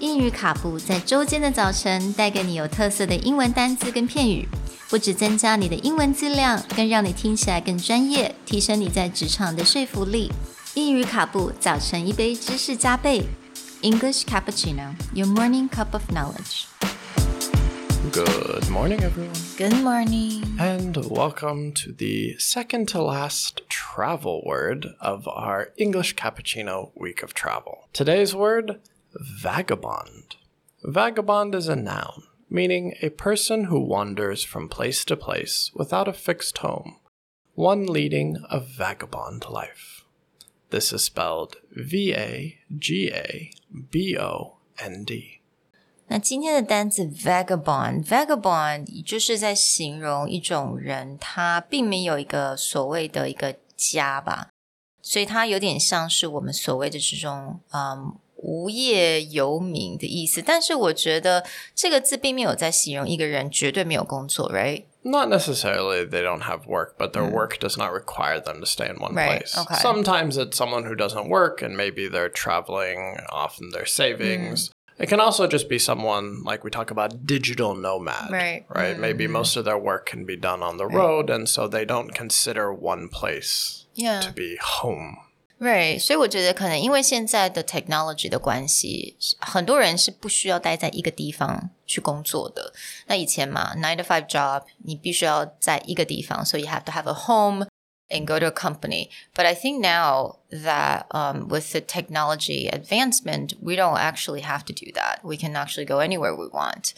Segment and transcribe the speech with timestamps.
[0.00, 4.46] 英语卡布在周间的早晨带给你有特色的英文单词跟片语，
[4.90, 10.30] 不只增加你的英文质量，更让你听起来更专业，提升你在职场的说服力。
[10.74, 13.22] 英语卡布早晨一杯知识加倍，
[13.80, 16.66] English cappuccino, your morning cup of knowledge.
[18.12, 20.44] Good morning, everyone, Good morning.
[20.58, 27.34] and welcome to the second to last travel word of our English Cappuccino week of
[27.34, 27.88] travel.
[27.92, 28.78] Today's word
[29.42, 30.36] vagabond.
[30.82, 36.12] Vagabond is a noun, meaning a person who wanders from place to place without a
[36.12, 36.96] fixed home,
[37.54, 40.04] one leading a vagabond life.
[40.70, 43.50] This is spelled V A G A
[43.90, 45.40] B O N D.
[46.08, 54.50] 那今天的单词 vagabond，vagabond 就是在形容一种人，他并没有一个所谓的一个家吧，
[55.02, 60.42] 所以它有点像是我们所谓的这种嗯 无业游民的意思。
[60.42, 64.84] 但是我觉得这个字并没有在形容一个人绝对没有工作，right？
[65.02, 68.88] Not necessarily they don't have work, but their work does not require them to stay
[68.88, 69.16] in one Mm.
[69.16, 69.56] Right, place.
[69.56, 69.76] okay.
[69.80, 74.68] Sometimes it's someone who doesn't work and maybe they're traveling off in their savings.
[74.68, 74.72] Mm.
[74.98, 78.32] It can also just be someone like we talk about digital nomad.
[78.32, 78.64] Right.
[78.64, 78.72] Mm-hmm.
[78.78, 78.98] Right.
[78.98, 82.12] Maybe most of their work can be done on the road and so they don't
[82.14, 84.20] consider one place Yeah.
[84.20, 85.18] to be home.
[85.60, 92.74] Right，所以我觉得可能因为现在的 technology 的关系，很多人是不需要待在一个地方去工作的。
[93.06, 97.66] 那以前嘛，nine to five job，你必须要在一个地方，所以 you have to have a home
[98.10, 99.08] and go to a company.
[99.34, 104.74] But I think now that um, with the technology advancement, we don't actually have to
[104.74, 105.20] do that.
[105.22, 106.92] We can actually go anywhere we want.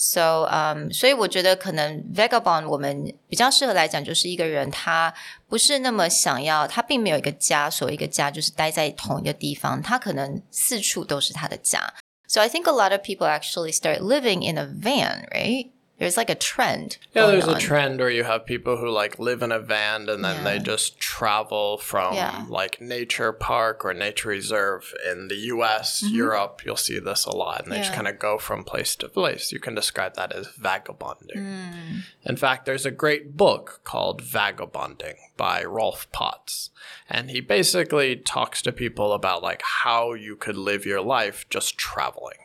[0.00, 5.12] So, um, 所以我觉得可能 vagabond 我们比较适合来讲，就是一个人他
[5.48, 11.92] 不是那么想要，他并没有一个家，所谓一个家就是待在同一个地方，他可能四处都是他的家。
[12.28, 15.70] So I think a lot of people actually start living in a van, right?
[16.03, 16.97] There's like a trend.
[17.15, 20.23] Yeah, there's a trend where you have people who like live in a van and
[20.23, 22.45] then they just travel from Yeah.
[22.49, 26.61] like nature park or nature reserve in the US, Europe.
[26.65, 28.01] You'll see this a lot, and they just Mm-hmm.
[28.03, 29.51] Kind of go from place to place.
[29.51, 31.37] You can describe that as vagabonding.
[31.37, 32.01] Mm.
[32.25, 36.71] In fact, there's a great book called Vagabonding by Rolf Potts,
[37.09, 41.77] and he basically talks to people about like how you could live your life just
[41.77, 42.39] traveling.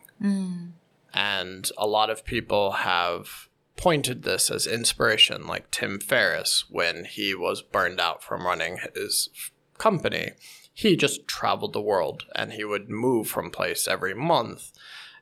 [1.15, 3.48] And a lot of people have
[3.79, 9.31] pointed this as inspiration, like Tim Ferriss, when he was burned out from running his
[9.79, 10.33] company.
[10.75, 14.73] He just traveled the world and he would move from place every month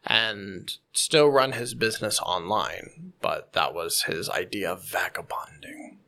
[0.05, 3.13] and still run his business online.
[3.21, 5.99] But that was his idea of vagabonding.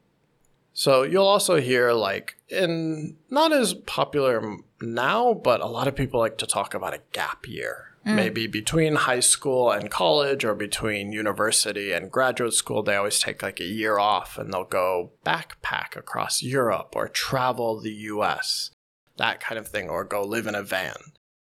[0.78, 6.20] So you'll also hear, like, in not as popular now, but a lot of people
[6.20, 7.96] like to talk about a gap year.
[8.06, 8.14] Mm.
[8.14, 13.42] Maybe between high school and college or between university and graduate school, they always take
[13.42, 18.70] like a year off and they'll go backpack across Europe or travel the US,
[19.16, 20.94] that kind of thing, or go live in a van.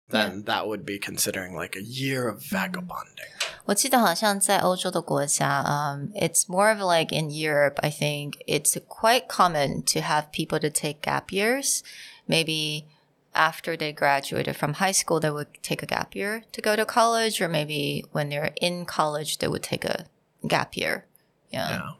[0.09, 3.35] Then that would be considering like a year of vagabonding.
[3.66, 7.78] 我记得好像在欧洲的国家，um, it's more of like in Europe.
[7.82, 11.82] I think it's quite common to have people to take gap years.
[12.26, 12.86] Maybe
[13.32, 16.84] after they graduated from high school, they would take a gap year to go to
[16.84, 20.06] college, or maybe when they're in college, they would take a
[20.46, 21.06] gap year.
[21.50, 21.70] Yeah.
[21.70, 21.90] Yeah.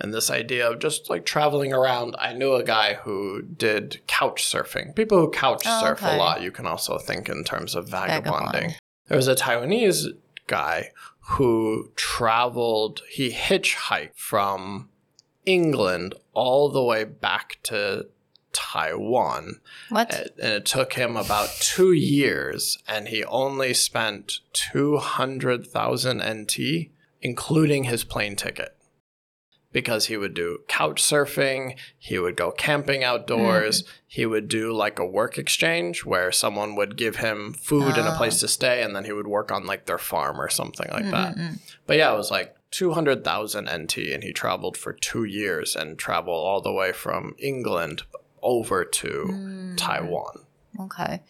[0.00, 4.44] And this idea of just like traveling around, I knew a guy who did couch
[4.44, 4.96] surfing.
[4.96, 6.16] People who couch Oh, surf okay.
[6.16, 8.72] a lot, you can also think in terms of vagabonding.
[8.72, 8.76] Vagabond.
[9.06, 10.06] There was a Taiwanese
[10.47, 14.89] guy who traveled, he hitchhiked from
[15.45, 18.07] England all the way back to
[18.53, 19.59] Taiwan.
[19.89, 20.31] What?
[20.41, 26.59] And it took him about two years, and he only spent 200,000 NT,
[27.21, 28.76] including his plane ticket
[29.76, 34.98] Because he would do couch surfing, he would go camping outdoors, he would do like
[34.98, 38.94] a work exchange where someone would give him food and a place to stay, and
[38.94, 41.34] then he would work on like their farm or something like that.
[41.86, 46.44] But yeah, it was like 200,000 NT, and he traveled for two years and traveled
[46.46, 48.02] all the way from England
[48.42, 50.44] over to Taiwan.
[50.80, 51.22] Okay.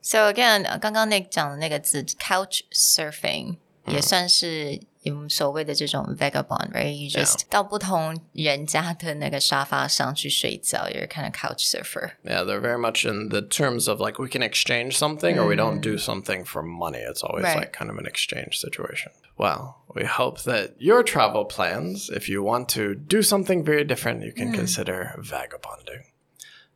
[0.00, 12.12] So again，呃刚刚那讲的那个字 couch surfing、也算是 我们所谓的这种 vagabond，right？You just 到不同人家的那个沙发上去睡觉，you're kind of couch surfer。
[12.24, 15.54] Yeah, they're very much in the terms of like we can exchange something or we
[15.54, 16.98] don't do something for money.
[16.98, 17.56] It's always Right.
[17.56, 19.12] like kind of an exchange situation.
[19.38, 24.24] Well, we hope that your travel plans, if you want to do something very different,
[24.24, 26.04] you can consider vagabonding.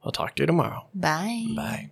[0.05, 0.87] We'll talk to you tomorrow.
[0.95, 1.47] Bye.
[1.57, 1.91] Bye.